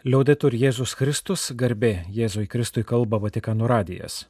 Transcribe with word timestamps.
Liaudetur 0.00 0.54
Jėzus 0.56 0.94
Kristus, 0.96 1.50
garbė 1.52 2.06
Jėzui 2.08 2.46
Kristui 2.48 2.80
kalba 2.88 3.18
Vatikano 3.20 3.66
radijas. 3.68 4.22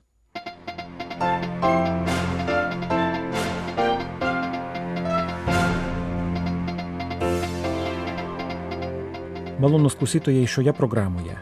Malonus 9.63 9.95
klausytojai 9.95 10.43
šioje 10.51 10.75
programoje. 10.75 11.39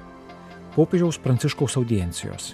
Popiežiaus 0.76 1.16
Pranciškaus 1.24 1.78
audiencijos. 1.80 2.50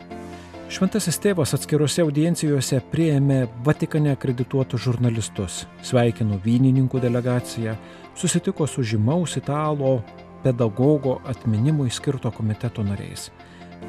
Šventasis 0.70 1.18
tėvas 1.18 1.56
atskiruose 1.58 2.04
audiencijose 2.06 2.78
prieėmė 2.92 3.48
Vatikane 3.66 4.14
akredituotus 4.14 4.86
žurnalistus, 4.86 5.64
sveikino 5.82 6.38
vynininkų 6.46 7.02
delegaciją, 7.02 7.74
susitiko 8.14 8.70
su 8.70 8.86
žymaus 8.86 9.34
italo 9.42 10.04
pedagogo 10.44 11.18
atminimui 11.24 11.90
skirto 11.90 12.30
komiteto 12.30 12.84
nariais. 12.84 13.30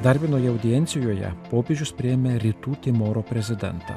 Dar 0.02 0.18
vienoje 0.20 0.48
audiencijoje 0.48 1.32
popiežius 1.50 1.92
prieėmė 1.96 2.38
Rytų 2.40 2.80
Timoro 2.84 3.22
prezidentą. 3.24 3.96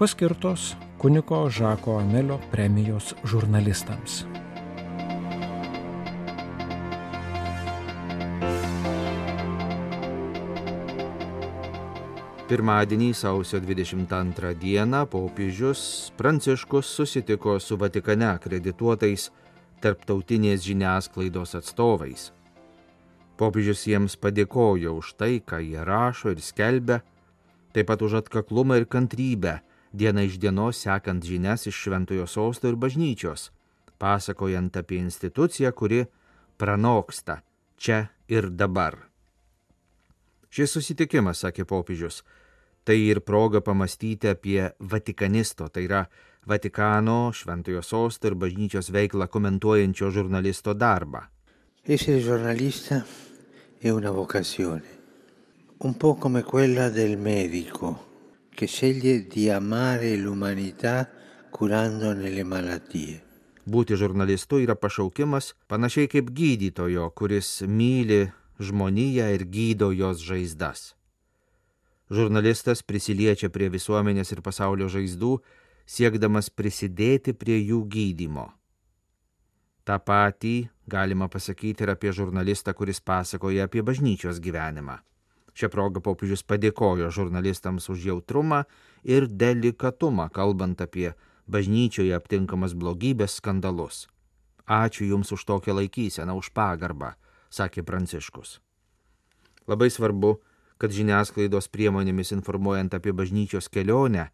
Paskirtos 0.00 0.72
kuniko 1.00 1.44
Žako 1.48 1.98
Amelio 2.00 2.38
premijos 2.52 3.14
žurnalistams. 3.24 4.22
Pirmadienį 12.52 13.14
sausio 13.16 13.62
22 13.64 14.52
dieną 14.60 15.06
popiežius 15.08 16.12
Pranciškus 16.18 16.90
susitiko 16.98 17.56
su 17.60 17.78
Vatikane 17.80 18.26
akredituotais 18.28 19.30
tarptautinės 19.82 20.62
žiniasklaidos 20.64 21.56
atstovais. 21.58 22.30
Popiežius 23.40 23.82
jiems 23.88 24.16
padėkojo 24.22 24.94
už 25.00 25.14
tai, 25.18 25.40
ką 25.40 25.58
jie 25.64 25.82
rašo 25.82 26.32
ir 26.34 26.40
skelbia, 26.44 27.00
taip 27.74 27.88
pat 27.90 28.02
už 28.04 28.20
atkaklumą 28.22 28.78
ir 28.82 28.86
kantrybę, 28.86 29.60
diena 29.92 30.24
iš 30.28 30.38
dienos 30.38 30.80
sekant 30.84 31.24
žinias 31.24 31.66
iš 31.66 31.76
Šventojo 31.84 32.28
sosto 32.28 32.70
ir 32.70 32.76
bažnyčios, 32.76 33.50
pasakojant 33.98 34.76
apie 34.76 35.00
instituciją, 35.02 35.72
kuri 35.72 36.04
pranoksta 36.60 37.40
čia 37.76 38.06
ir 38.28 38.50
dabar. 38.50 39.08
Šis 40.52 40.76
susitikimas, 40.76 41.40
sakė 41.42 41.64
popiežius, 41.64 42.20
tai 42.84 42.98
ir 43.08 43.20
proga 43.20 43.60
pamastyti 43.60 44.28
apie 44.28 44.70
Vatikanisto, 44.78 45.68
tai 45.68 45.84
yra 45.84 46.06
Vatikano, 46.46 47.30
Šventojo 47.32 47.82
sosto 47.82 48.26
ir 48.26 48.34
bažnyčios 48.34 48.90
veiklą 48.90 49.28
komentuojančio 49.30 50.10
žurnalisto 50.10 50.74
darbą. 50.74 51.28
Essere 51.84 52.20
giornalista 52.20 53.04
è 53.78 53.88
una 53.90 54.10
vocazione, 54.10 54.86
un 55.78 55.96
po' 55.96 56.14
come 56.14 56.42
quella 56.42 56.88
del 56.88 57.18
medico 57.18 58.10
che 58.54 58.66
sceglie 58.66 59.26
di 59.26 59.50
amare 59.50 60.16
l'umanità 60.16 61.08
curandone 61.50 62.30
le 62.30 62.44
malattie. 62.44 63.20
Būti 63.64 63.94
žurnalistu 63.94 64.58
yra 64.62 64.74
pašaukimas 64.74 65.52
panašiai 65.70 66.08
kaip 66.10 66.32
gydytojo, 66.34 67.10
kuris 67.14 67.62
myli 67.66 68.26
žmoniją 68.58 69.28
ir 69.34 69.46
gydo 69.46 69.92
jos 69.94 70.22
žaizdas. 70.22 70.92
Žurnalistas 72.12 72.82
prisiliečia 72.84 73.48
prie 73.48 73.70
visuomenės 73.72 74.34
ir 74.34 74.42
pasaulio 74.44 74.90
žaizdų, 74.92 75.38
siekdamas 75.88 76.50
prisidėti 76.52 77.32
prie 77.32 77.56
jų 77.62 77.86
gydymo. 77.88 78.50
Ta 79.88 79.96
patį 79.98 80.68
galima 80.86 81.30
pasakyti 81.32 81.86
ir 81.86 81.94
apie 81.94 82.12
žurnalistą, 82.12 82.74
kuris 82.76 83.00
pasakoja 83.00 83.64
apie 83.64 83.80
bažnyčios 83.82 84.42
gyvenimą. 84.44 84.98
Šią 85.56 85.72
progą 85.72 86.04
popiežius 86.04 86.44
padėkojo 86.44 87.08
žurnalistams 87.12 87.88
už 87.88 88.04
jautrumą 88.10 88.62
ir 89.04 89.26
delikatumą, 89.26 90.28
kalbant 90.32 90.84
apie 90.84 91.14
bažnyčioje 91.48 92.12
aptinkamas 92.16 92.76
blogybės 92.76 93.40
skandalus. 93.40 94.06
Ačiū 94.68 95.08
Jums 95.08 95.32
už 95.32 95.48
tokią 95.48 95.80
laikyseną, 95.80 96.36
už 96.36 96.52
pagarbą, 96.52 97.16
sakė 97.50 97.82
Pranciškus. 97.82 98.60
Labai 99.66 99.90
svarbu, 99.90 100.36
kad 100.82 100.90
žiniasklaidos 100.90 101.68
priemonėmis 101.70 102.34
informuojant 102.34 102.96
apie 102.98 103.14
bažnyčios 103.14 103.68
kelionę 103.70 104.32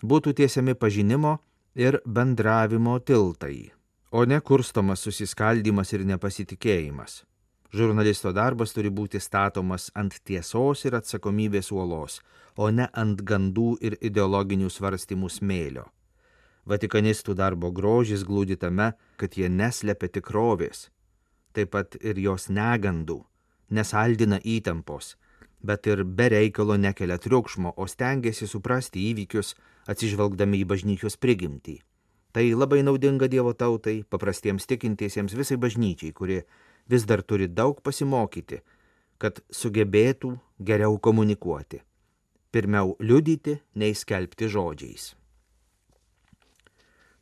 būtų 0.00 0.32
tiesiami 0.40 0.72
pažinimo 0.80 1.36
ir 1.76 1.98
bendravimo 2.06 2.96
tiltai, 3.04 3.68
o 4.10 4.24
ne 4.24 4.40
kurstomas 4.40 5.04
susiskaldimas 5.04 5.92
ir 5.92 6.06
nepasitikėjimas. 6.08 7.24
Žurnalisto 7.74 8.30
darbas 8.32 8.72
turi 8.72 8.88
būti 8.88 9.20
statomas 9.20 9.90
ant 9.98 10.16
tiesos 10.24 10.84
ir 10.86 10.94
atsakomybės 10.94 11.72
uolos, 11.74 12.20
o 12.56 12.70
ne 12.70 12.86
ant 12.94 13.20
gandų 13.26 13.74
ir 13.82 13.96
ideologinių 14.00 14.70
svarstymų 14.70 15.30
smėlio. 15.36 15.88
Vatikanistų 16.64 17.34
darbo 17.34 17.72
grožis 17.74 18.22
glūdi 18.24 18.56
tame, 18.56 18.92
kad 19.20 19.34
jie 19.36 19.50
neslepia 19.50 20.08
tikrovės, 20.08 20.88
taip 21.52 21.74
pat 21.74 21.98
ir 22.00 22.16
jos 22.22 22.46
negandų, 22.48 23.18
nesaldina 23.74 24.38
įtampos, 24.38 25.16
bet 25.64 25.88
ir 25.88 26.04
be 26.04 26.28
reikalo 26.28 26.76
nekelia 26.76 27.16
triukšmo, 27.18 27.74
o 27.76 27.88
stengiasi 27.88 28.48
suprasti 28.50 29.08
įvykius 29.10 29.54
atsižvelgdami 29.88 30.60
į 30.60 30.68
bažnyčios 30.68 31.16
prigimtį. 31.16 31.78
Tai 32.34 32.44
labai 32.52 32.82
naudinga 32.82 33.28
Dievo 33.30 33.54
tautai, 33.54 34.02
paprastiems 34.10 34.66
tikintiesiems 34.66 35.36
visai 35.38 35.56
bažnyčiai, 35.56 36.12
kurie 36.12 36.42
vis 36.90 37.04
dar 37.06 37.22
turi 37.22 37.46
daug 37.48 37.78
pasimokyti, 37.80 38.60
kad 39.22 39.38
sugebėtų 39.54 40.34
geriau 40.58 40.98
komunikuoti. 40.98 41.80
Pirmiau 42.50 42.96
liudyti, 43.00 43.54
nei 43.78 43.94
skelbti 43.94 44.50
žodžiais. 44.50 45.12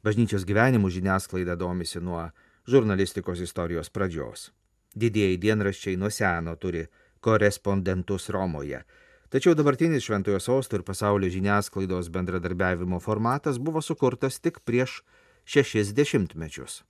Bažnyčios 0.02 0.42
gyvenimų 0.48 0.90
žiniasklaida 0.90 1.54
domisi 1.56 2.00
nuo 2.02 2.24
žurnalistikos 2.66 3.40
istorijos 3.44 3.92
pradžios. 3.92 4.50
Didieji 4.96 5.38
dienraščiai 5.38 5.96
nuo 5.96 6.10
seno 6.10 6.56
turi 6.56 6.82
korespondentus 7.22 8.26
Romoje. 8.34 8.82
Tačiau 9.32 9.56
dabartinis 9.56 10.04
Šventojo 10.04 10.36
sosto 10.42 10.76
ir 10.76 10.82
pasaulio 10.84 11.30
žiniasklaidos 11.32 12.10
bendradarbiavimo 12.12 12.98
formatas 13.00 13.56
buvo 13.58 13.80
sukurtas 13.80 14.40
tik 14.44 14.58
prieš 14.68 15.00
šešis 15.44 15.94
dešimtmečius. 15.96 16.84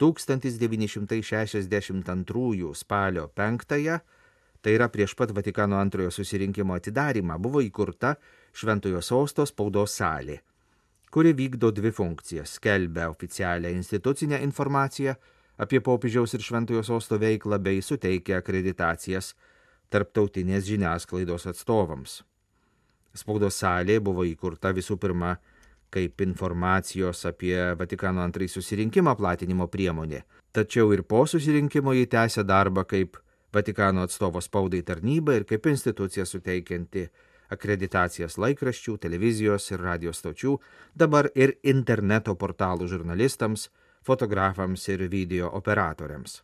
1962 0.00 2.74
spalio 2.74 3.28
5-ąją, 3.36 3.98
tai 4.60 4.72
yra 4.78 4.88
prieš 4.88 5.14
pat 5.14 5.30
Vatikano 5.36 5.76
antrojo 5.76 6.10
susirinkimo 6.10 6.74
atidarimą, 6.80 7.38
buvo 7.38 7.60
įkurta 7.60 8.14
Šventojo 8.56 9.00
sosto 9.04 9.46
spaudos 9.46 9.92
salė, 10.00 10.38
kuri 11.12 11.32
vykdo 11.36 11.70
dvi 11.76 11.90
funkcijas- 11.92 12.48
skelbia 12.56 13.10
oficialią 13.10 13.68
institucinę 13.76 14.42
informaciją 14.42 15.14
apie 15.60 15.82
popiežiaus 15.84 16.34
ir 16.34 16.44
šventojo 16.44 16.82
sosto 16.86 17.18
veiklą 17.20 17.60
bei 17.60 17.82
suteikia 17.84 18.40
akreditacijas 18.40 19.34
tarptautinės 19.92 20.64
žiniasklaidos 20.68 21.48
atstovams. 21.50 22.20
Spaudos 23.14 23.58
salė 23.60 23.98
buvo 24.00 24.24
įkurta 24.24 24.72
visų 24.72 24.96
pirma 25.02 25.34
kaip 25.90 26.22
informacijos 26.22 27.24
apie 27.26 27.56
Vatikano 27.78 28.22
antrąjį 28.22 28.52
susirinkimą 28.52 29.16
platinimo 29.18 29.66
priemonė, 29.66 30.22
tačiau 30.54 30.92
ir 30.94 31.02
po 31.02 31.24
susirinkimo 31.26 31.96
jį 31.98 32.06
tęsė 32.14 32.46
darbą 32.46 32.86
kaip 32.86 33.18
Vatikano 33.52 34.04
atstovo 34.06 34.38
spaudai 34.38 34.84
tarnyba 34.86 35.34
ir 35.34 35.44
kaip 35.44 35.66
institucija 35.66 36.22
suteikianti 36.26 37.08
akreditacijas 37.50 38.38
laikraščių, 38.38 38.94
televizijos 39.02 39.66
ir 39.72 39.82
radijos 39.82 40.20
stočių, 40.22 40.54
dabar 40.94 41.26
ir 41.34 41.56
interneto 41.66 42.36
portalų 42.38 42.86
žurnalistams, 42.92 43.66
fotografams 44.06 44.86
ir 44.88 45.06
video 45.08 45.50
operatoriams. 45.56 46.40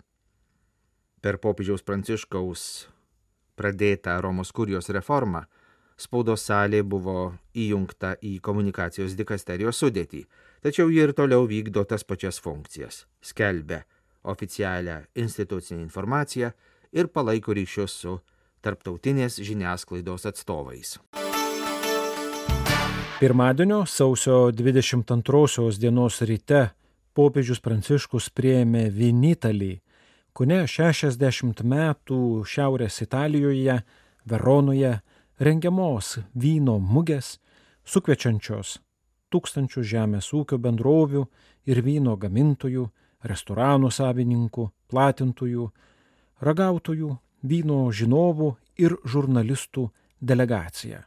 Per 1.21 1.39
popiežiaus 1.43 1.83
pranciškaus 1.83 2.63
pradėtą 3.57 4.21
Romos 4.21 4.53
kurijos 4.53 4.91
reformą 4.93 5.47
spaudos 5.97 6.45
salė 6.45 6.83
buvo 6.85 7.35
įjungta 7.57 8.17
į 8.21 8.37
komunikacijos 8.45 9.17
dikasterijos 9.17 9.81
sudėtį, 9.81 10.27
tačiau 10.61 10.91
ji 10.93 11.03
ir 11.07 11.15
toliau 11.17 11.49
vykdo 11.49 11.85
tas 11.89 12.05
pačias 12.05 12.39
funkcijas- 12.39 13.07
skelbia 13.31 13.85
oficialią 14.23 15.05
institucinę 15.15 15.83
informaciją 15.83 16.51
ir 16.93 17.09
palaiko 17.09 17.55
ryšius 17.55 17.93
su 18.03 18.19
tarptautinės 18.61 19.41
žiniasklaidos 19.41 20.27
atstovais. 20.27 20.99
Pirmadienio 23.21 23.87
sausio 23.87 24.51
22 24.53 25.79
dienos 25.81 26.21
ryte 26.21 26.71
popiežius 27.17 27.63
Pranciškus 27.65 28.29
prieėmė 28.37 28.91
Vinitalį, 28.93 29.79
kone 30.37 30.63
60 30.69 31.65
metų 31.65 32.21
Šiaurės 32.45 33.01
Italijoje, 33.03 33.81
Veronoje, 34.29 34.99
rengiamos 35.41 36.19
vyno 36.35 36.77
mugės, 36.83 37.39
sukviečiančios 37.87 38.81
tūkstančių 39.33 39.83
žemės 39.83 40.31
ūkio 40.37 40.59
bendrovių 40.63 41.25
ir 41.67 41.83
vyno 41.83 42.15
gamintojų, 42.21 42.87
restoranų 43.27 43.91
savininkų, 43.91 44.69
platintojų, 44.91 45.67
ragautojų, 46.47 47.11
vyno 47.43 47.81
žinovų 47.91 48.53
ir 48.83 48.97
žurnalistų 49.05 49.89
delegacija. 50.21 51.03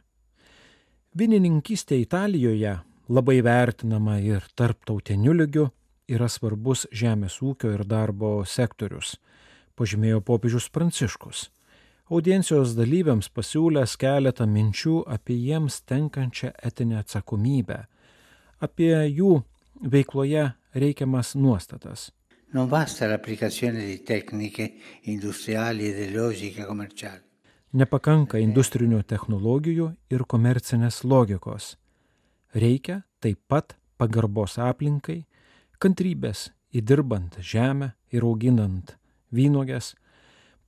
Vinininkystė 1.16 1.98
Italijoje 2.02 2.76
labai 3.10 3.40
vertinama 3.42 4.20
ir 4.22 4.44
tarptautiniu 4.54 5.34
lygiu 5.34 5.70
yra 6.10 6.28
svarbus 6.28 6.86
žemės 6.90 7.38
ūkio 7.44 7.70
ir 7.76 7.86
darbo 7.86 8.40
sektorius, 8.42 9.16
pažymėjo 9.78 10.20
popiežius 10.26 10.68
Pranciškus. 10.74 11.48
Audiencijos 12.10 12.74
dalyviams 12.74 13.30
pasiūlęs 13.30 13.94
keletą 14.00 14.48
minčių 14.50 15.04
apie 15.06 15.36
jiems 15.38 15.80
tenkančią 15.86 16.50
etinę 16.66 16.98
atsakomybę, 17.04 17.84
apie 18.58 18.92
jų 19.06 19.36
veikloje 19.80 20.50
reikiamas 20.74 21.36
nuostatas. 21.38 22.10
Non 22.52 22.66
basta 22.68 23.06
l'applicazione 23.06 23.84
di 23.86 24.02
tecniche 24.02 24.72
industriali 25.02 25.92
e 25.92 25.94
di 25.94 26.12
logica 26.12 26.66
commerciale. 26.66 27.22
Nepakanka 27.70 28.40
industrinių 28.42 29.04
technologijų 29.06 29.92
ir 30.10 30.24
komercinės 30.26 31.04
logikos. 31.06 31.76
Reikia 32.50 33.04
taip 33.22 33.38
pat 33.46 33.76
pagarbos 34.02 34.58
aplinkai, 34.58 35.20
kantrybės 35.80 36.50
įdirbant 36.76 37.38
žemę 37.40 37.94
ir 38.12 38.24
auginant 38.26 38.94
vynogės, 39.32 39.94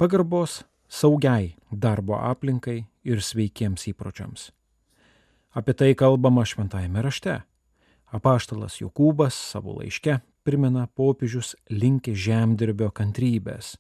pagarbos 0.01 0.63
saugiai 0.89 1.55
darbo 1.71 2.17
aplinkai 2.17 2.87
ir 3.05 3.21
sveikiems 3.21 3.87
įpročiams. 3.93 4.51
Apie 5.53 5.75
tai 5.77 5.93
kalbama 5.99 6.47
šventajame 6.49 7.03
rašte. 7.05 7.43
Apaštalas 8.13 8.79
Jokūbas 8.81 9.37
savo 9.37 9.77
laiške 9.79 10.19
primena 10.45 10.87
popiežius 10.97 11.55
linki 11.69 12.17
žemdirbio 12.17 12.91
kantrybės. 12.93 13.77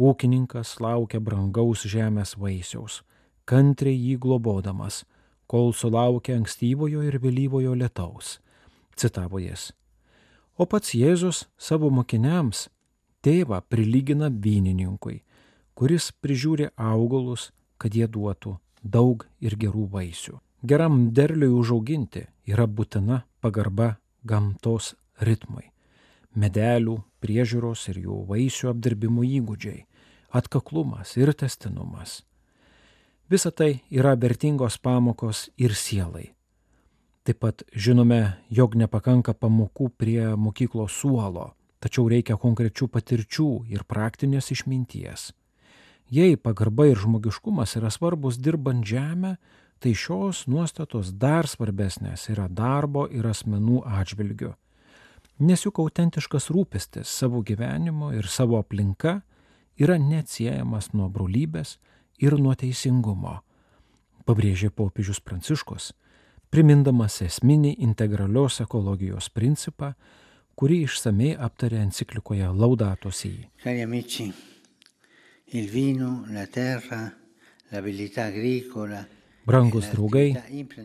Ūkininkas 0.00 0.78
laukia 0.80 1.20
brangaus 1.20 1.84
žemės 1.88 2.36
vaisiaus, 2.40 3.02
kantriai 3.44 3.96
jį 3.96 4.16
globodamas, 4.20 5.02
kol 5.50 5.74
sulaukia 5.76 6.38
ankstyvojo 6.40 7.04
ir 7.04 7.20
vėlyvojo 7.20 7.74
lietaus. 7.76 8.38
Citavo 8.96 9.40
jis. 9.40 9.70
O 10.56 10.66
pats 10.66 10.94
Jėzus 10.94 11.46
savo 11.58 11.90
mokiniams 11.90 12.68
tėvą 13.24 13.62
prilygina 13.68 14.30
vynininkui, 14.30 15.22
kuris 15.74 16.10
prižiūri 16.22 16.70
augalus, 16.76 17.50
kad 17.78 17.94
jie 17.96 18.08
duotų 18.08 18.58
daug 18.82 19.26
ir 19.40 19.56
gerų 19.56 19.88
vaisių. 19.92 20.38
Geram 20.62 21.10
derliui 21.16 21.52
užauginti 21.56 22.26
yra 22.46 22.66
būtina 22.68 23.24
pagarba 23.40 23.94
gamtos 24.24 24.94
ritmui 25.20 25.70
medelių 26.34 27.00
priežiūros 27.20 27.88
ir 27.90 28.02
jų 28.06 28.24
vaisių 28.28 28.70
apdirbimo 28.72 29.24
įgūdžiai, 29.26 29.84
atkaklumas 30.30 31.16
ir 31.18 31.32
testinumas. 31.34 32.22
Visa 33.30 33.50
tai 33.50 33.82
yra 33.90 34.16
vertingos 34.18 34.78
pamokos 34.78 35.48
ir 35.56 35.74
sielai. 35.74 36.30
Taip 37.24 37.40
pat 37.44 37.64
žinome, 37.72 38.40
jog 38.48 38.76
nepakanka 38.80 39.34
pamokų 39.36 39.90
prie 40.00 40.32
mokyklos 40.36 40.96
suolo, 41.02 41.50
tačiau 41.80 42.08
reikia 42.08 42.38
konkrečių 42.40 42.88
patirčių 42.88 43.50
ir 43.68 43.84
praktinės 43.84 44.50
išminties. 44.54 45.30
Jei 46.10 46.36
pagarba 46.36 46.88
ir 46.90 46.98
žmogiškumas 46.98 47.76
yra 47.78 47.90
svarbus 47.92 48.40
dirbant 48.40 48.86
žemę, 48.86 49.36
tai 49.80 49.92
šios 49.94 50.46
nuostatos 50.48 51.12
dar 51.12 51.48
svarbesnės 51.48 52.26
yra 52.32 52.48
darbo 52.48 53.06
ir 53.08 53.28
asmenų 53.30 53.84
atžvilgiu 53.84 54.56
Nes 55.40 55.62
juk 55.64 55.78
autentiškas 55.80 56.50
rūpestis 56.52 57.08
savo 57.08 57.38
gyvenimu 57.40 58.10
ir 58.12 58.26
savo 58.28 58.58
aplinka 58.60 59.22
yra 59.80 59.94
neatsiejamas 59.96 60.90
nuo 60.92 61.06
brolybės 61.08 61.78
ir 62.20 62.36
nuo 62.36 62.52
teisingumo, 62.60 63.38
pabrėžė 64.28 64.68
popiežius 64.68 65.22
Pranciškus, 65.24 65.94
primindamas 66.50 67.20
esminį 67.24 67.76
integralios 67.86 68.60
ekologijos 68.64 69.30
principą, 69.30 69.94
kurį 70.58 70.82
išsamei 70.88 71.32
aptarė 71.38 71.80
enciklikoje 71.84 72.50
Laudato 72.52 73.12
Si. 73.14 73.32
Cari 73.62 73.86
amici, 73.86 74.26
il 75.54 75.70
vino, 75.70 76.26
la 76.30 76.46
terra, 76.46 77.06
l'abilità 77.70 78.26
agricola. 78.28 79.06
Brangus 79.46 79.88
draugai, 79.94 80.34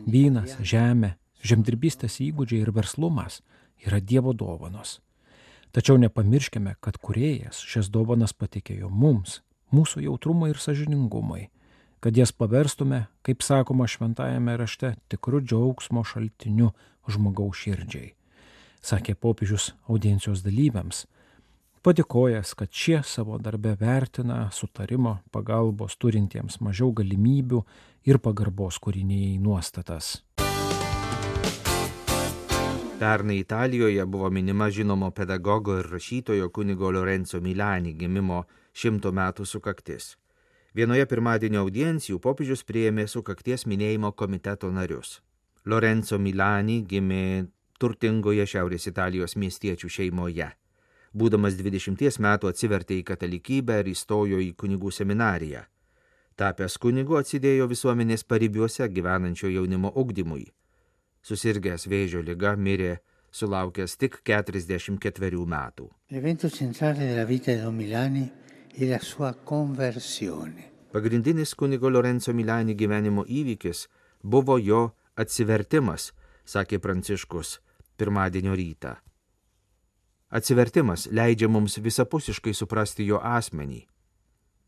vynas, 0.06 0.56
žemė, 0.62 1.16
žemdirbystės 1.42 2.22
įgūdžiai 2.24 2.64
ir 2.64 2.72
verslumas– 2.74 3.42
yra 3.84 4.00
Dievo 4.00 4.32
dovanos. 4.32 5.00
Tačiau 5.72 5.98
nepamirškime, 5.98 6.74
kad 6.80 6.96
kuriejas 6.96 7.60
šias 7.60 7.90
dovanas 7.92 8.32
patikėjo 8.32 8.88
mums, 8.88 9.42
mūsų 9.74 10.06
jautrumui 10.06 10.52
ir 10.54 10.60
sažiningumui, 10.62 11.48
kad 12.06 12.16
jas 12.16 12.32
paverstume, 12.32 13.00
kaip 13.26 13.42
sakoma 13.42 13.88
šventajame 13.90 14.52
rašte, 14.60 14.92
tikrų 15.10 15.40
džiaugsmo 15.42 16.04
šaltiniu 16.06 16.68
žmogaus 17.10 17.58
širdžiai, 17.64 18.12
sakė 18.78 19.16
popiežius 19.18 19.72
audiencijos 19.90 20.44
dalyviams, 20.44 21.00
padėkojęs, 21.82 22.52
kad 22.60 22.70
šie 22.70 23.00
savo 23.02 23.40
darbę 23.42 23.72
vertina 23.80 24.36
sutarimo 24.54 25.16
pagalbos 25.34 25.98
turintiems 25.98 26.60
mažiau 26.62 26.92
galimybių 26.94 27.64
ir 28.06 28.20
pagarbos 28.22 28.78
kūriniai 28.84 29.40
nuostatas. 29.42 30.20
Pernai 33.00 33.40
Italijoje 33.40 34.06
buvo 34.06 34.30
minima 34.30 34.70
žinomo 34.70 35.10
pedagogo 35.10 35.74
ir 35.80 35.90
rašytojo 35.90 36.52
kunigo 36.54 36.94
Lorenzo 36.94 37.42
Milani 37.42 37.96
gimimo 37.98 38.44
šimto 38.70 39.10
metų 39.10 39.48
sukaktis. 39.56 40.12
Vienoje 40.76 41.06
pirmadienio 41.08 41.62
audiencijų 41.64 42.18
popiežius 42.20 42.62
prieėmė 42.68 43.06
sukakties 43.08 43.64
minėjimo 43.70 44.12
komiteto 44.12 44.68
narius. 44.68 45.20
Lorenzo 45.64 46.18
Milani 46.20 46.82
gimė 46.90 47.46
turtingoje 47.80 48.44
Šiaurės 48.52 48.86
Italijos 48.90 49.36
miestiečių 49.40 49.88
šeimoje. 49.88 50.50
Būdamas 51.16 51.56
20 51.56 52.20
metų 52.26 52.52
atsivertė 52.52 53.00
į 53.00 53.06
katalikybę 53.08 53.80
ir 53.80 53.90
įstojo 53.94 54.42
į 54.44 54.52
kunigų 54.60 54.92
seminariją. 54.92 55.64
Tapęs 56.36 56.76
kunigu 56.76 57.16
atsidėjo 57.16 57.66
visuomenės 57.72 58.28
paribiuose 58.28 58.88
gyvenančio 58.92 59.48
jaunimo 59.48 59.94
ugdymui 59.96 60.44
susirgęs 61.26 61.86
vėžio 61.90 62.22
lyga 62.26 62.54
mirė 62.66 62.96
sulaukęs 63.38 63.96
tik 64.00 64.20
44 64.30 65.46
metų. 65.54 65.90
Pagrindinis 70.92 71.54
kunigo 71.56 71.88
Lorenzo 71.88 72.34
Milani 72.36 72.74
gyvenimo 72.76 73.22
įvykis 73.24 73.86
buvo 74.20 74.58
jo 74.60 74.90
atsivertimas, 75.16 76.10
sakė 76.44 76.76
Pranciškus 76.84 77.54
pirmadienio 77.96 78.52
rytą. 78.52 78.92
Atsivertimas 80.28 81.06
leidžia 81.08 81.48
mums 81.48 81.78
visapusiškai 81.80 82.52
suprasti 82.52 83.06
jo 83.08 83.16
asmenį. 83.16 83.80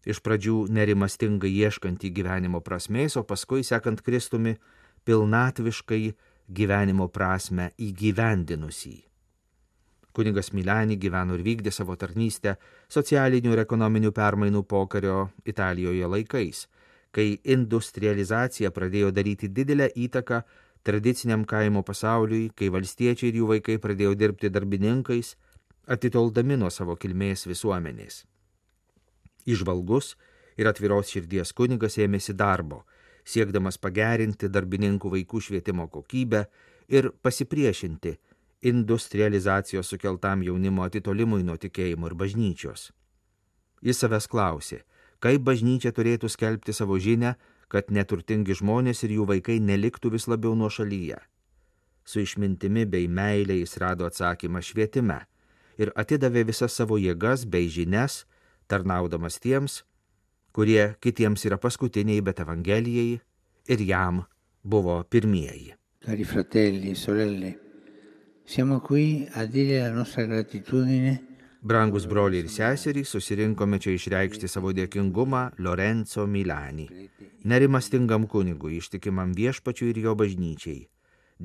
Iš 0.08 0.22
pradžių 0.24 0.56
nerimastingai 0.72 1.52
ieškantį 1.66 2.08
gyvenimo 2.08 2.62
prasmės, 2.64 3.18
o 3.20 3.26
paskui 3.28 3.60
sekant 3.60 4.00
Kristumi 4.00 4.56
pilnatviškai 5.04 6.14
gyvenimo 6.48 7.10
prasme 7.12 7.74
įgyvendinusį. 7.76 9.07
Kuningas 10.18 10.48
Milani 10.50 10.96
gyveno 10.98 11.36
ir 11.38 11.44
vykdė 11.46 11.70
savo 11.70 11.94
tarnystę 11.94 12.56
socialinių 12.90 13.52
ir 13.54 13.60
ekonominių 13.62 14.10
permainų 14.16 14.64
pokario 14.66 15.28
Italijoje 15.46 16.08
laikais, 16.10 16.64
kai 17.14 17.36
industrializacija 17.54 18.72
pradėjo 18.74 19.12
daryti 19.14 19.46
didelę 19.46 19.86
įtaką 19.94 20.40
tradiciniam 20.82 21.44
kaimo 21.46 21.84
pasauliui, 21.86 22.48
kai 22.50 22.72
valstiečiai 22.74 23.30
ir 23.30 23.38
jų 23.38 23.52
vaikai 23.52 23.78
pradėjo 23.78 24.16
dirbti 24.18 24.50
darbininkais, 24.50 25.36
atitoldami 25.86 26.58
nuo 26.58 26.70
savo 26.74 26.98
kilmės 26.98 27.46
visuomenės. 27.46 28.24
Išvalgus 29.46 30.16
ir 30.58 30.66
atviros 30.66 31.14
širdies 31.14 31.54
kunigas 31.54 31.94
ėmėsi 32.02 32.34
darbo, 32.34 32.82
siekdamas 33.22 33.78
pagerinti 33.78 34.50
darbininkų 34.50 35.14
vaikų 35.14 35.46
švietimo 35.46 35.86
kokybę 35.94 36.48
ir 36.90 37.12
pasipriešinti 37.22 38.18
industrializacijos 38.62 39.88
sukeltam 39.88 40.42
jaunimo 40.42 40.82
atitolimui 40.86 41.44
nuo 41.46 41.56
tikėjimo 41.56 42.10
ir 42.10 42.14
bažnyčios. 42.18 42.90
Jis 43.82 44.02
savęs 44.02 44.26
klausė, 44.30 44.82
kaip 45.22 45.44
bažnyčia 45.46 45.92
turėtų 45.94 46.30
skelbti 46.32 46.74
savo 46.74 46.98
žinę, 46.98 47.36
kad 47.68 47.92
neturtingi 47.92 48.56
žmonės 48.58 49.04
ir 49.04 49.14
jų 49.18 49.26
vaikai 49.28 49.58
neliktų 49.60 50.14
vis 50.14 50.26
labiau 50.26 50.54
nuo 50.58 50.70
šalyje. 50.72 51.18
Su 52.08 52.22
išmintimi 52.24 52.86
bei 52.88 53.08
meilė 53.08 53.60
jis 53.60 53.76
rado 53.78 54.08
atsakymą 54.08 54.62
švietime 54.64 55.20
ir 55.78 55.92
atidavė 55.94 56.46
visas 56.48 56.74
savo 56.74 56.96
jėgas 56.98 57.44
bei 57.46 57.68
žinias, 57.68 58.24
tarnaudamas 58.66 59.38
tiems, 59.38 59.82
kurie 60.52 60.96
kitiems 61.04 61.44
yra 61.46 61.60
paskutiniai, 61.60 62.24
bet 62.24 62.40
Evangelijai 62.40 63.20
ir 63.68 63.84
jam 63.84 64.24
buvo 64.64 65.02
pirmieji. 65.04 65.76
Cari 66.04 66.24
fratelli 66.24 66.94
sorelle, 66.96 67.52
siamo 68.48 68.80
qui 68.80 69.28
a 69.34 69.44
dire 69.44 69.78
la 69.78 69.90
nostra 69.90 70.24
gratitudine 70.24 71.22
Brangus 71.60 72.06
broliai 72.06 72.44
ir 72.44 72.48
seserys, 72.48 73.10
susirinkome 73.12 73.76
čia 73.76 73.92
išreikšti 73.92 74.48
savo 74.48 74.70
dėkingumą 74.72 75.58
Lorenzo 75.58 76.24
Milani, 76.24 76.86
nerimastingam 77.44 78.24
kunigui, 78.30 78.78
ištikimam 78.78 79.34
viešpačiui 79.36 79.90
ir 79.90 79.98
jo 80.04 80.14
bažnyčiai. 80.16 80.86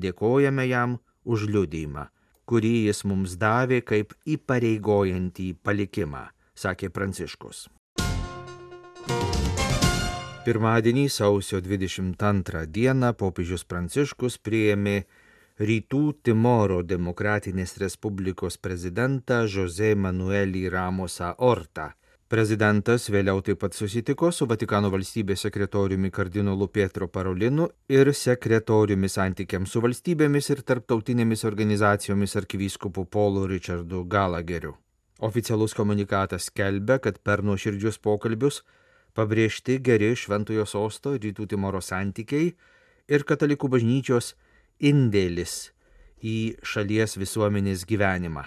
Dėkojame 0.00 0.64
jam 0.70 0.94
už 1.26 1.44
liudymą, 1.50 2.06
kurį 2.48 2.72
jis 2.86 3.02
mums 3.10 3.34
davė 3.36 3.82
kaip 3.84 4.14
įpareigojantį 4.24 5.48
palikimą, 5.66 6.22
sakė 6.54 6.88
Pranciškus. 6.94 7.66
Pirmadienį 10.46 11.04
sausio 11.10 11.60
22 11.60 12.64
dieną 12.70 13.12
popiežius 13.18 13.66
Pranciškus 13.68 14.38
priėmė 14.38 15.02
Rytų 15.54 16.16
Timoro 16.26 16.80
Demokratinės 16.82 17.76
Respublikos 17.78 18.56
prezidentą 18.58 19.44
Jose 19.46 19.92
Manuelį 19.94 20.64
Ramosą 20.66 21.28
Ortą. 21.38 21.92
Prezidentas 22.26 23.04
vėliau 23.06 23.38
taip 23.38 23.60
pat 23.62 23.76
susitiko 23.78 24.32
su 24.34 24.48
Vatikano 24.50 24.90
valstybės 24.90 25.44
sekretoriumi 25.46 26.10
kardinolu 26.10 26.66
Pietro 26.66 27.06
Parolinu 27.06 27.68
ir 27.86 28.10
sekretoriumi 28.10 29.06
santykiams 29.06 29.70
su 29.70 29.78
valstybėmis 29.84 30.50
ir 30.50 30.64
tarptautinėmis 30.66 31.46
organizacijomis 31.46 32.34
arkivyskupu 32.40 33.04
Polu 33.06 33.46
Richardu 33.46 34.02
Galageriu. 34.10 34.74
Oficialus 35.22 35.78
komunikatas 35.78 36.48
skelbia, 36.50 36.98
kad 36.98 37.22
per 37.22 37.44
nuoširdžius 37.46 38.00
pokalbius 38.02 38.64
pabrėžti 39.14 39.78
geri 39.78 40.16
Šventojo 40.18 40.66
sosto 40.66 41.14
Rytų 41.14 41.46
Timoro 41.54 41.78
santykiai 41.78 42.56
ir 43.06 43.22
katalikų 43.22 43.70
bažnyčios 43.70 44.34
indėlis 44.80 45.70
į 46.24 46.56
šalies 46.64 47.18
visuomenės 47.20 47.84
gyvenimą. 47.88 48.46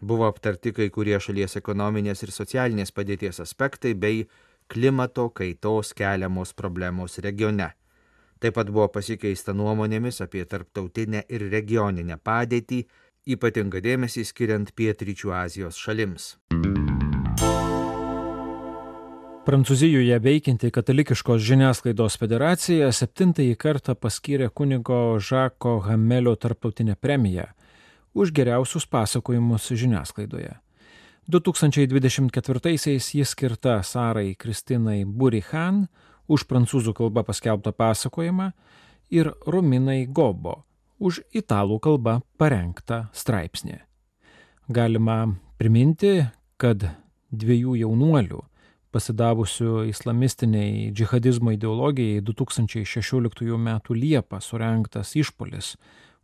Buvo 0.00 0.28
aptarti 0.30 0.72
kai 0.76 0.90
kurie 0.94 1.18
šalies 1.18 1.58
ekonominės 1.58 2.22
ir 2.22 2.30
socialinės 2.30 2.94
padėties 2.94 3.40
aspektai 3.42 3.94
bei 3.94 4.28
klimato 4.68 5.28
kaitos 5.34 5.94
keliamos 5.96 6.54
problemos 6.54 7.18
regione. 7.24 7.72
Taip 8.38 8.54
pat 8.54 8.70
buvo 8.70 8.86
pasikeista 8.94 9.54
nuomonėmis 9.56 10.22
apie 10.22 10.44
tarptautinę 10.46 11.24
ir 11.26 11.48
regioninę 11.50 12.20
padėtį, 12.22 12.84
ypatinga 13.34 13.82
dėmesį 13.82 14.28
skiriant 14.28 14.76
Pietryčių 14.78 15.34
Azijos 15.42 15.80
šalims. 15.82 16.36
Prancūzijoje 19.48 20.12
veikianti 20.20 20.68
katalikiškos 20.68 21.38
žiniasklaidos 21.40 22.18
federacija 22.20 22.90
septintąjį 22.92 23.54
kartą 23.56 23.94
paskyrė 23.96 24.50
kunigo 24.52 24.98
Žako 25.24 25.70
Hamelio 25.86 26.34
tarptautinę 26.36 26.98
premiją 27.00 27.46
už 28.12 28.34
geriausius 28.36 28.84
pasakojimus 28.84 29.70
žiniasklaidoje. 29.72 30.50
2024-aisiais 31.32 33.08
jis 33.16 33.32
skirta 33.32 33.78
Sarai 33.80 34.34
Kristinai 34.36 35.06
Burihan 35.06 35.86
už 36.28 36.44
prancūzų 36.44 36.92
kalbą 37.00 37.24
paskelbtą 37.24 37.72
pasakojimą 37.72 38.50
ir 39.08 39.32
Rominai 39.46 40.04
Gobo 40.12 40.58
už 41.00 41.22
italų 41.32 41.80
kalbą 41.88 42.18
parengtą 42.36 43.06
straipsnį. 43.16 43.80
Galima 44.68 45.22
priminti, 45.56 46.28
kad 46.60 46.84
dviejų 47.32 47.80
jaunuolių 47.86 48.44
pasidavusių 48.90 49.84
islamistiniai 49.88 50.90
džihadizmo 50.92 51.52
ideologijai 51.52 52.22
2016 52.24 53.54
m. 53.56 53.68
Liepą 53.90 54.40
surengtas 54.40 55.14
išpolis, 55.16 55.76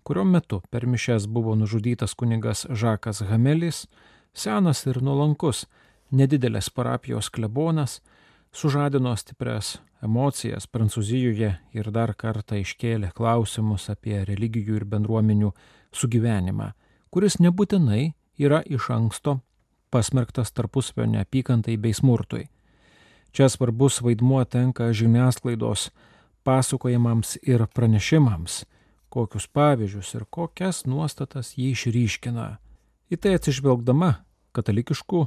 kurio 0.03 0.25
metu 0.25 0.61
per 0.71 0.87
mišes 0.87 1.27
buvo 1.27 1.55
nužudytas 1.55 2.15
kunigas 2.15 2.67
Žakas 2.71 3.23
Hamelis, 3.29 3.87
senas 4.33 4.85
ir 4.87 5.03
nuolankus, 5.03 5.67
nedidelės 6.11 6.71
parapijos 6.71 7.31
klebonas, 7.31 8.01
sužadino 8.53 9.15
stiprias 9.17 9.79
emocijas 10.05 10.67
Prancūzijoje 10.67 11.55
ir 11.75 11.91
dar 11.91 12.15
kartą 12.15 12.61
iškėlė 12.61 13.13
klausimus 13.17 13.89
apie 13.93 14.21
religijų 14.25 14.81
ir 14.81 14.85
bendruomenių 14.85 15.53
sugyvenimą, 15.95 16.73
kuris 17.11 17.41
nebūtinai 17.41 18.13
yra 18.39 18.63
iš 18.67 18.91
anksto 18.95 19.39
pasmerktas 19.95 20.51
tarpusavio 20.51 21.07
neapykantai 21.13 21.77
bei 21.79 21.95
smurtui. 21.95 22.49
Čia 23.35 23.49
svarbus 23.51 24.01
vaidmuo 24.03 24.43
tenka 24.45 24.91
žiniasklaidos 24.93 25.89
pasakojimams 26.45 27.37
ir 27.43 27.67
pranešimams, 27.75 28.65
kokius 29.09 29.47
pavyzdžius 29.47 30.15
ir 30.19 30.27
kokias 30.31 30.85
nuostatas 30.87 31.55
jie 31.59 31.71
išryškina. 31.75 32.49
Į 33.11 33.21
tai 33.23 33.37
atsižvelgdama 33.39 34.11
katalikiškų 34.55 35.23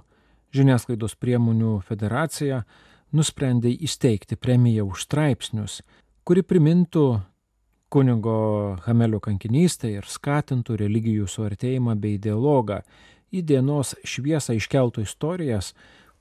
žiniasklaidos 0.55 1.15
priemonių 1.19 1.77
federacija 1.87 2.61
nusprendė 3.15 3.71
įsteigti 3.87 4.35
premiją 4.35 4.87
už 4.91 5.07
straipsnius, 5.07 5.81
kuri 6.27 6.43
primintų 6.43 7.07
kunigo 7.89 8.39
Hamelio 8.83 9.19
kankinystę 9.23 9.91
ir 9.95 10.07
skatintų 10.07 10.75
religijų 10.83 11.27
suartėjimą 11.31 11.95
bei 11.99 12.17
dialogą, 12.19 12.81
į 13.37 13.45
dienos 13.53 13.93
šviesą 14.07 14.55
iškeltų 14.57 15.05
istorijas, 15.05 15.73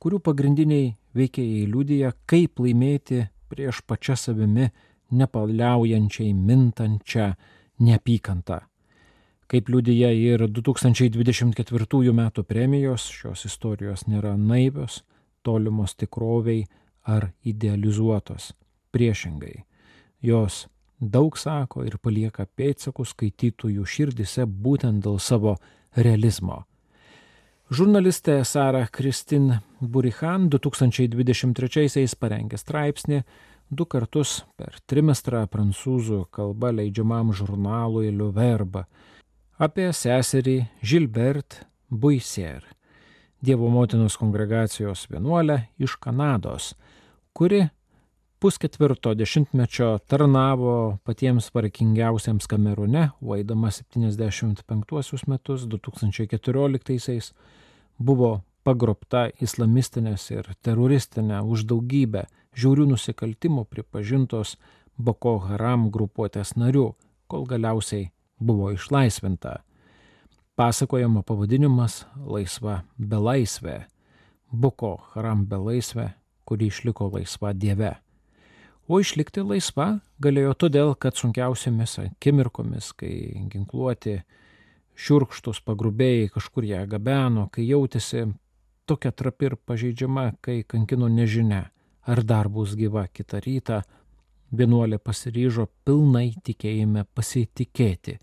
kurių 0.02 0.20
pagrindiniai 0.20 0.94
veikėjai 1.16 1.64
liūdija, 1.70 2.12
kaip 2.28 2.60
laimėti 2.60 3.26
prieš 3.50 3.82
pačią 3.88 4.16
savimi 4.18 4.70
nepaliaujančiai 5.16 6.32
mintančią 6.34 7.32
neapykantą. 7.86 8.60
Kaip 9.46 9.68
liūdija 9.70 10.10
ir 10.10 10.48
2024 10.50 12.10
m. 12.10 12.22
premijos, 12.42 13.06
šios 13.06 13.46
istorijos 13.46 14.06
nėra 14.10 14.34
naivios, 14.36 15.04
tolimos 15.46 15.94
tikroviai 15.94 16.66
ar 17.06 17.30
idealizuotos. 17.46 18.52
Priešingai, 18.90 19.62
jos 20.20 20.66
daug 20.98 21.36
sako 21.38 21.84
ir 21.86 21.98
palieka 22.02 22.48
pėdsakus 22.58 23.14
skaitytojų 23.14 23.84
širdise 23.86 24.46
būtent 24.46 25.04
dėl 25.04 25.20
savo 25.22 25.54
realizmo 25.94 26.64
Žurnalistė 27.66 28.44
Sara 28.46 28.84
Kristin 28.94 29.56
Burihan 29.82 30.44
2023-aisiais 30.52 32.12
parengė 32.14 32.60
straipsnį 32.62 33.24
du 33.74 33.82
kartus 33.90 34.44
per 34.54 34.76
trimestrą 34.86 35.40
prancūzų 35.50 36.20
kalba 36.30 36.70
leidžiamam 36.70 37.32
žurnalui 37.34 38.12
Le 38.14 38.28
Verbe 38.36 38.84
apie 39.58 39.88
seserį 39.90 40.54
Gilbert 40.78 41.64
Buisier, 41.90 42.62
Dievo 43.42 43.66
motinos 43.74 44.14
kongregacijos 44.14 45.08
vienuolę 45.10 45.64
iš 45.82 45.98
Kanados, 45.98 46.76
kuri 47.34 47.64
pusketvirto 48.38 49.14
dešimtmečio 49.14 49.98
tarnavo 49.98 50.98
patiems 51.04 51.54
vargingiausiems 51.54 52.46
Kamerune, 52.46 53.10
vaidama 53.20 53.70
75 53.70 55.26
metus, 55.26 55.62
2014 55.62 57.32
buvo 57.98 58.40
pagrobta 58.64 59.28
islamistinės 59.40 60.30
ir 60.30 60.50
teroristinė 60.62 61.40
už 61.42 61.64
daugybę 61.70 62.26
žiaurių 62.56 62.86
nusikaltimų 62.92 63.64
pripažintos 63.64 64.56
Boko 64.98 65.38
Haram 65.38 65.90
grupuotės 65.90 66.56
narių, 66.56 66.94
kol 67.28 67.44
galiausiai 67.48 68.10
buvo 68.40 68.72
išlaisvinta. 68.72 69.60
Pasakojama 70.56 71.22
pavadinimas 71.22 72.04
Laisva 72.16 72.82
belaisvė. 72.96 73.84
Boko 74.52 74.96
Haram 75.12 75.44
belaisvė, 75.46 76.10
kuri 76.44 76.68
išliko 76.72 77.10
laisva 77.12 77.52
Dieve 77.52 77.96
o 78.88 79.00
išlikti 79.02 79.44
laisva 79.44 79.98
galėjo 80.22 80.54
todėl, 80.64 80.94
kad 80.94 81.18
sunkiausiamis 81.18 81.98
akimirkomis, 82.04 82.92
kai 82.98 83.46
ginkluoti 83.52 84.20
šiurkštus 84.96 85.60
pagrubėjai 85.66 86.30
kažkur 86.34 86.66
ją 86.66 86.84
gabeno, 86.90 87.48
kai 87.52 87.66
jautėsi 87.68 88.26
tokia 88.86 89.12
trapi 89.12 89.50
ir 89.50 89.56
pažeidžiama, 89.56 90.30
kai 90.40 90.62
kankino 90.68 91.08
nežinia, 91.12 91.66
ar 92.06 92.22
dar 92.22 92.48
bus 92.48 92.76
gyva 92.78 93.06
kitą 93.12 93.42
rytą, 93.44 93.82
vienuolė 94.56 94.98
pasiryžo 95.02 95.66
pilnai 95.84 96.30
tikėjime 96.46 97.04
pasitikėti, 97.14 98.16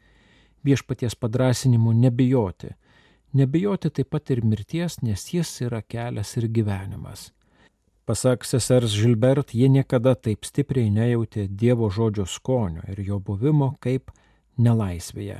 viešpaties 0.64 1.20
padrasinimu 1.20 1.94
nebijoti, 2.06 2.72
nebijoti 3.34 3.92
taip 3.92 4.10
pat 4.16 4.32
ir 4.32 4.44
mirties, 4.48 5.02
nes 5.04 5.28
jis 5.34 5.52
yra 5.68 5.84
kelias 5.84 6.38
ir 6.40 6.48
gyvenimas. 6.48 7.32
Pasak 8.06 8.44
sesers 8.44 8.92
Žilbert, 8.92 9.54
jie 9.56 9.70
niekada 9.72 10.12
taip 10.20 10.44
stipriai 10.44 10.90
nejautė 10.92 11.46
Dievo 11.48 11.88
žodžio 11.88 12.26
skonio 12.28 12.84
ir 12.92 13.00
jo 13.00 13.20
buvimo 13.24 13.78
kaip 13.80 14.12
nelaisvėje. 14.60 15.38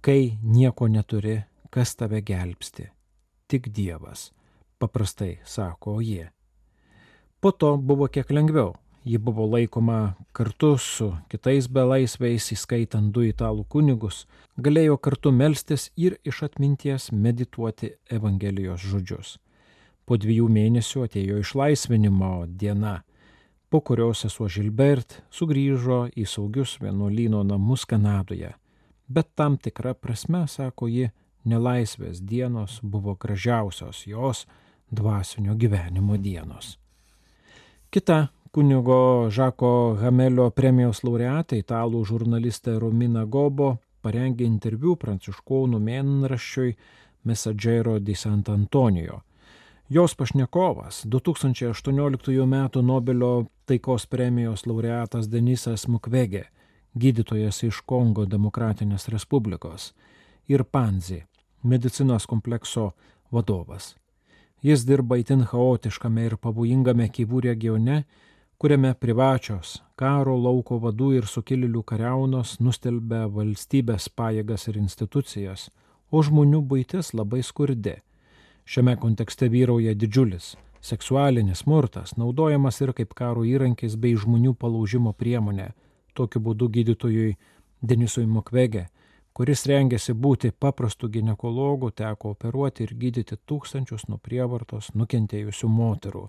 Kai 0.00 0.38
nieko 0.40 0.88
neturi, 0.88 1.42
kas 1.68 1.92
tave 2.00 2.22
gelbsti? 2.24 2.88
Tik 3.52 3.68
Dievas, 3.68 4.30
paprastai 4.80 5.36
sako 5.44 6.00
jie. 6.00 6.30
Po 7.40 7.52
to 7.52 7.76
buvo 7.76 8.08
kiek 8.08 8.32
lengviau. 8.32 8.72
ji 9.06 9.18
buvo 9.18 9.46
laikoma 9.46 10.14
kartu 10.32 10.78
su 10.78 11.12
kitais 11.30 11.68
belaisviais, 11.70 12.48
įskaitant 12.52 13.12
du 13.14 13.22
italų 13.22 13.62
kunigus, 13.70 14.24
galėjo 14.58 14.96
kartu 14.98 15.30
melstis 15.30 15.92
ir 15.96 16.16
iš 16.24 16.42
atminties 16.42 17.12
medituoti 17.12 17.92
Evangelijos 18.10 18.82
žodžius. 18.82 19.36
Po 20.06 20.14
dviejų 20.14 20.46
mėnesių 20.54 21.02
atėjo 21.08 21.40
išlaisvinimo 21.42 22.46
diena, 22.46 23.00
po 23.68 23.80
kurios 23.82 24.22
sesuo 24.22 24.46
Žilbert 24.46 25.18
sugrįžo 25.34 26.04
į 26.14 26.26
saugius 26.30 26.76
vienuolyno 26.78 27.42
namus 27.42 27.84
Kanadoje. 27.90 28.52
Bet 29.08 29.32
tam 29.34 29.56
tikra 29.58 29.94
prasme, 29.94 30.44
sako 30.46 30.86
ji, 30.86 31.10
nelaisvės 31.46 32.22
dienos 32.22 32.78
buvo 32.82 33.16
gražiausios 33.18 34.04
jos 34.06 34.46
dvasinio 34.90 35.54
gyvenimo 35.54 36.16
dienos. 36.16 36.76
Kita 37.90 38.28
kunigo 38.50 39.28
Žako 39.30 39.98
Hamelio 40.00 40.50
premijos 40.50 41.02
laureatė, 41.04 41.60
italų 41.62 42.04
žurnalistė 42.06 42.78
Romina 42.80 43.24
Gobo, 43.26 43.76
parengė 44.02 44.46
interviu 44.46 44.96
pranciškonų 44.96 45.80
mėnraščiui 45.82 46.76
Messaggero 47.26 47.98
di 47.98 48.14
Sant'Antonio. 48.14 49.22
Jos 49.88 50.14
pašnekovas 50.14 51.06
2018 51.06 52.42
m. 52.42 52.68
Nobelio 52.82 53.44
taikos 53.64 54.06
premijos 54.06 54.66
laureatas 54.66 55.30
Denisas 55.30 55.88
Mukwege, 55.88 56.42
gydytojas 56.98 57.62
iš 57.62 57.80
Kongo 57.86 58.24
Demokratinės 58.26 59.06
Respublikos, 59.08 59.92
ir 60.48 60.64
Panzi, 60.64 61.20
medicinos 61.62 62.26
komplekso 62.26 62.90
vadovas. 63.30 63.94
Jis 64.62 64.82
dirba 64.86 65.20
itin 65.22 65.44
chaotiškame 65.46 66.24
ir 66.26 66.36
pavojingame 66.36 67.06
Kyvų 67.06 67.44
regione, 67.46 68.00
kuriame 68.58 68.90
privačios 68.94 69.84
karo 69.94 70.34
lauko 70.34 70.80
vadų 70.82 71.12
ir 71.20 71.30
sukilėlių 71.30 71.84
kariaunos 71.86 72.56
nustelbia 72.58 73.28
valstybės 73.30 74.08
pajėgas 74.08 74.66
ir 74.66 74.82
institucijas, 74.82 75.70
o 76.10 76.26
žmonių 76.26 76.64
būtis 76.74 77.14
labai 77.14 77.44
skurdi. 77.46 78.00
Šiame 78.66 78.96
kontekste 79.00 79.48
vyrauja 79.48 79.94
didžiulis 79.94 80.56
seksualinis 80.86 81.64
smurtas, 81.64 82.16
naudojamas 82.18 82.80
ir 82.80 82.92
kaip 82.94 83.14
karo 83.14 83.42
įrankis 83.46 83.96
bei 83.98 84.14
žmonių 84.14 84.52
palaužimo 84.54 85.14
priemonė. 85.14 85.72
Tokiu 86.14 86.42
būdu 86.42 86.68
gydytojui 86.74 87.32
Denisui 87.82 88.26
Mokvege 88.26 88.86
kuris 89.36 89.66
rengėsi 89.68 90.14
būti 90.16 90.48
paprastu 90.64 91.10
gynekologu, 91.12 91.90
teko 91.92 92.32
operuoti 92.32 92.86
ir 92.86 92.94
gydyti 92.96 93.36
tūkstančius 93.36 94.06
nuo 94.08 94.16
prievartos 94.16 94.94
nukentėjusių 94.96 95.68
moterų. 95.68 96.22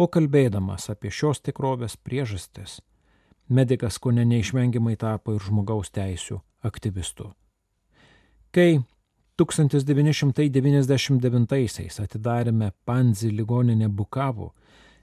O 0.00 0.06
kalbėdamas 0.12 0.88
apie 0.92 1.12
šios 1.12 1.42
tikrovės 1.44 1.98
priežastis, 2.00 2.80
medikas 3.48 4.00
ko 4.00 4.14
ne 4.16 4.24
neišvengiamai 4.32 4.96
tapo 4.96 5.36
ir 5.36 5.44
žmogaus 5.44 5.92
teisų 5.92 6.40
aktyvistu. 6.64 7.28
Kai 8.48 8.80
1999-aisiais 9.36 12.00
atidarėme 12.00 12.72
Panzi 12.84 13.30
ligoninę 13.30 13.88
Bukavu, 13.88 14.52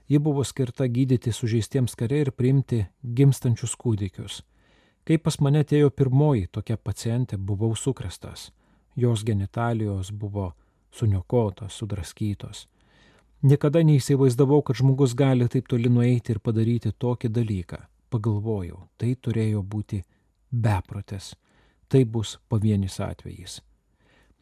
ji 0.08 0.18
buvo 0.18 0.44
skirta 0.44 0.88
gydyti 0.90 1.32
sužeistiems 1.32 1.94
kariai 1.94 2.20
ir 2.26 2.32
priimti 2.34 2.86
gimstančius 3.16 3.76
kūdikius. 3.78 4.42
Kai 5.04 5.18
pas 5.22 5.40
mane 5.40 5.60
atėjo 5.62 5.90
pirmoji 5.90 6.46
tokia 6.50 6.76
pacientė, 6.76 7.36
buvau 7.38 7.76
sukrestas. 7.76 8.52
Jos 8.96 9.24
genitalijos 9.24 10.12
buvo 10.12 10.52
suniokotos, 10.90 11.78
sudraskytos. 11.78 12.68
Niekada 13.44 13.82
neįsivaizdavau, 13.84 14.62
kad 14.64 14.76
žmogus 14.80 15.14
gali 15.14 15.48
taip 15.52 15.68
toli 15.68 15.88
nueiti 15.92 16.32
ir 16.32 16.38
padaryti 16.40 16.90
tokį 16.90 17.28
dalyką. 17.28 17.76
Pagalvojau, 18.10 18.88
tai 18.96 19.14
turėjo 19.14 19.62
būti 19.62 20.02
beprotes. 20.50 21.34
Tai 21.88 22.04
bus 22.04 22.38
pavienis 22.48 23.00
atvejis. 23.04 23.60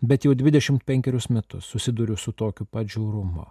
Bet 0.02 0.24
jau 0.26 0.34
25 0.34 1.30
metus 1.30 1.64
susiduriu 1.64 2.16
su 2.16 2.32
tokiu 2.32 2.66
pat 2.66 2.86
žiaurumu. 2.86 3.46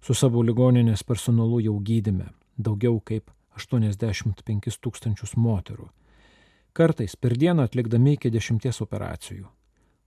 Su 0.00 0.14
savo 0.14 0.42
ligoninės 0.42 1.02
personalu 1.04 1.60
jau 1.64 1.78
gydime 1.80 2.28
daugiau 2.56 3.00
kaip 3.00 3.30
85 3.56 4.78
tūkstančius 4.84 5.34
moterų 5.36 5.88
kartais 6.78 7.16
per 7.16 7.34
dieną 7.34 7.64
atlikdami 7.66 8.12
iki 8.14 8.30
dešimties 8.30 8.76
operacijų. 8.84 9.48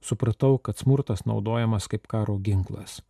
Supratau, 0.01 0.55
kad 0.57 0.79
smurtas 0.79 1.25
naudojamas 1.27 1.89
kaip 1.91 2.05
karo 2.07 2.37
ginklas. 2.39 3.01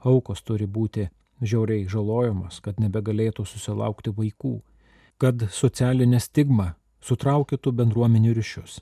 Aukos 0.00 0.40
turi 0.42 0.64
būti 0.64 1.10
žiauriai 1.44 1.84
žalojamas, 1.94 2.62
kad 2.64 2.80
nebegalėtų 2.80 3.44
susilaukti 3.44 4.14
vaikų, 4.16 4.54
kad 5.20 5.44
socialinė 5.52 6.20
stigma 6.24 6.70
sutraukytų 7.04 7.74
bendruomenių 7.82 8.32
ryšius. 8.40 8.80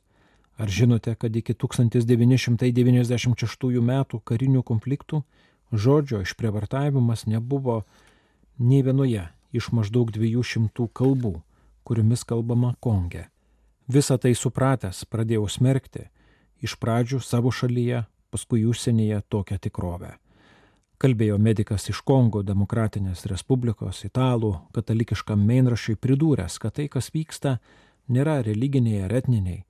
Ar 0.59 0.69
žinote, 0.69 1.15
kad 1.15 1.37
iki 1.37 1.55
1996 1.55 3.79
metų 3.79 4.19
karinių 4.27 4.63
konfliktų 4.67 5.23
žodžio 5.71 6.19
išprievartavimas 6.27 7.31
nebuvo 7.31 7.87
nei 8.59 8.83
vienoje 8.83 9.31
iš 9.55 9.71
maždaug 9.73 10.11
200 10.11 10.89
kalbų, 10.93 11.43
kuriomis 11.87 12.25
kalbama 12.27 12.75
Konge. 12.81 13.29
Visą 13.89 14.19
tai 14.19 14.35
supratęs 14.35 15.05
pradėjau 15.09 15.49
smerkti 15.49 16.11
iš 16.61 16.77
pradžių 16.83 17.21
savo 17.23 17.51
šalyje, 17.55 18.05
paskui 18.35 18.67
užsienyje 18.69 19.23
tokią 19.31 19.59
tikrovę. 19.63 20.19
Kalbėjo 20.99 21.39
medikas 21.39 21.89
iš 21.89 22.03
Kongo 22.03 22.43
Demokratinės 22.43 23.23
Respublikos, 23.31 24.03
italų, 24.05 24.59
katalikiškam 24.75 25.39
meinrašiui 25.47 25.95
pridūręs, 25.95 26.59
kad 26.59 26.75
tai, 26.75 26.89
kas 26.91 27.15
vyksta, 27.15 27.63
nėra 28.11 28.43
religiniai 28.43 29.07
ar 29.07 29.15
etniniai, 29.21 29.63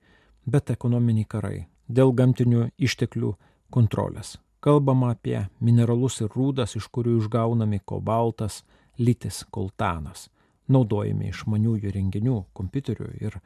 bet 0.49 0.73
ekonominiai 0.73 1.27
karai 1.29 1.67
dėl 1.87 2.13
gamtinių 2.13 2.69
išteklių 2.77 3.33
kontrolės. 3.73 4.37
Kalbama 4.59 5.13
apie 5.15 5.45
mineralus 5.63 6.19
ir 6.21 6.33
rūdas, 6.35 6.75
iš 6.75 6.89
kurių 6.91 7.17
išgaunami 7.21 7.79
kobaltas, 7.87 8.63
litis, 8.99 9.45
koltanas, 9.49 10.27
naudojami 10.67 11.31
išmaniųjų 11.31 11.93
renginių, 11.95 12.39
kompiuterių 12.53 13.09
ir 13.23 13.39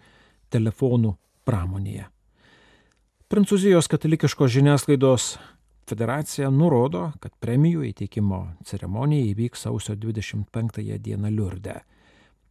telefonų 0.54 1.14
pramonėje. 1.46 2.08
Prancūzijos 3.30 3.90
katalikiškos 3.90 4.52
žiniasklaidos 4.54 5.36
federacija 5.90 6.50
nurodo, 6.54 7.12
kad 7.22 7.34
premijų 7.42 7.86
įteikimo 7.90 8.44
ceremonija 8.66 9.32
įvyks 9.32 9.66
sausio 9.68 9.96
25 10.00 11.00
dieną 11.02 11.32
Liurde. 11.34 11.82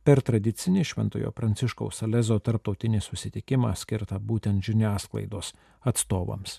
Per 0.03 0.19
tradicinį 0.19 0.83
Šventojo 0.83 1.31
Pranciškaus 1.31 2.01
Salezo 2.03 2.35
tarptautinį 2.43 2.99
susitikimą 3.05 3.71
skirtą 3.79 4.17
būtent 4.19 4.59
žiniasklaidos 4.67 5.53
atstovams. 5.87 6.59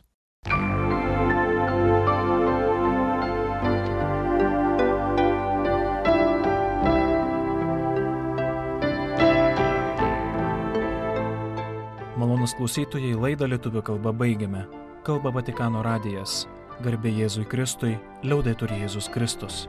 Malonus 12.15 12.55
klausytojai 12.55 13.11
laidą 13.19 13.51
lietuvių 13.51 13.83
kalbą 13.91 14.15
baigiame. 14.15 14.63
Kalba 15.03 15.35
Vatikano 15.35 15.83
radijas. 15.83 16.45
Garbė 16.79 17.11
Jėzui 17.11 17.43
Kristui, 17.43 17.97
liaudai 18.23 18.55
turi 18.55 18.79
Jėzus 18.85 19.11
Kristus. 19.11 19.65